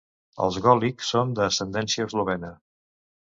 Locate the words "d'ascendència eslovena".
1.39-2.53